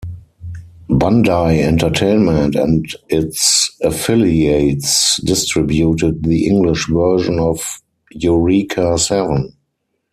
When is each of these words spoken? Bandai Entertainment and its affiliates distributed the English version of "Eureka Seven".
Bandai 0.89 1.61
Entertainment 1.63 2.55
and 2.55 2.91
its 3.07 3.71
affiliates 3.83 5.17
distributed 5.17 6.23
the 6.23 6.47
English 6.47 6.87
version 6.89 7.37
of 7.39 7.79
"Eureka 8.09 8.97
Seven". 8.97 9.55